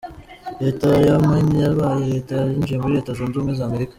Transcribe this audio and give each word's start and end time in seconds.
Leta 0.61 0.89
ya 1.05 1.15
Maine 1.27 1.55
yabaye 1.65 2.03
leta 2.13 2.33
ya 2.39 2.45
yinjiye 2.51 2.77
muri 2.79 2.95
Leta 2.97 3.15
zunze 3.17 3.35
ubumwe 3.35 3.53
za 3.59 3.65
Amerika. 3.69 3.89